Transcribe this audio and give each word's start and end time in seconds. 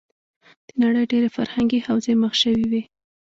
د 0.67 0.69
نړۍ 0.83 1.03
ډېری 1.11 1.29
فرهنګې 1.37 1.83
حوزې 1.85 2.13
مخ 2.21 2.33
شوې 2.41 2.65
وې. 2.71 2.81